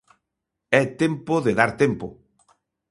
E 0.79 0.81
tempo 1.01 1.33
de 1.45 1.51
dar 1.59 1.71
tempo. 1.81 2.07